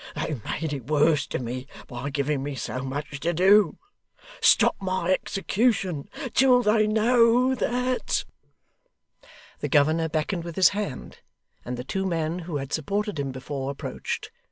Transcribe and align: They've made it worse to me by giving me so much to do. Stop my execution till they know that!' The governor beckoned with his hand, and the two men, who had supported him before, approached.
They've 0.15 0.43
made 0.43 0.73
it 0.73 0.87
worse 0.87 1.27
to 1.27 1.37
me 1.37 1.67
by 1.85 2.09
giving 2.09 2.41
me 2.41 2.55
so 2.55 2.81
much 2.83 3.19
to 3.19 3.33
do. 3.35 3.77
Stop 4.39 4.75
my 4.81 5.11
execution 5.11 6.09
till 6.33 6.63
they 6.63 6.87
know 6.87 7.53
that!' 7.53 8.25
The 9.59 9.69
governor 9.69 10.09
beckoned 10.09 10.43
with 10.43 10.55
his 10.55 10.69
hand, 10.69 11.19
and 11.63 11.77
the 11.77 11.83
two 11.83 12.07
men, 12.07 12.39
who 12.39 12.57
had 12.57 12.73
supported 12.73 13.19
him 13.19 13.31
before, 13.31 13.69
approached. 13.69 14.31